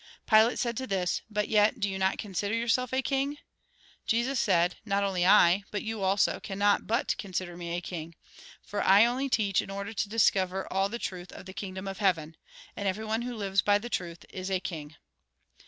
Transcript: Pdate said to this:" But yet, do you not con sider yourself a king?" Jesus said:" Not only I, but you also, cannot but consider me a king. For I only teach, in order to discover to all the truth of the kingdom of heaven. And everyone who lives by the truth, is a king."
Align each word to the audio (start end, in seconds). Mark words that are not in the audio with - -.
Pdate 0.27 0.57
said 0.57 0.75
to 0.77 0.87
this:" 0.87 1.21
But 1.29 1.47
yet, 1.47 1.79
do 1.79 1.87
you 1.87 1.99
not 1.99 2.17
con 2.17 2.33
sider 2.33 2.55
yourself 2.55 2.91
a 2.91 3.03
king?" 3.03 3.37
Jesus 4.07 4.39
said:" 4.39 4.77
Not 4.83 5.03
only 5.03 5.27
I, 5.27 5.63
but 5.69 5.83
you 5.83 6.01
also, 6.01 6.39
cannot 6.39 6.87
but 6.87 7.15
consider 7.19 7.55
me 7.55 7.77
a 7.77 7.81
king. 7.81 8.15
For 8.63 8.81
I 8.81 9.05
only 9.05 9.29
teach, 9.29 9.61
in 9.61 9.69
order 9.69 9.93
to 9.93 10.09
discover 10.09 10.63
to 10.63 10.71
all 10.71 10.89
the 10.89 10.97
truth 10.97 11.31
of 11.31 11.45
the 11.45 11.53
kingdom 11.53 11.87
of 11.87 11.99
heaven. 11.99 12.35
And 12.75 12.87
everyone 12.87 13.21
who 13.21 13.35
lives 13.35 13.61
by 13.61 13.77
the 13.77 13.91
truth, 13.91 14.25
is 14.29 14.49
a 14.49 14.59
king." 14.59 14.95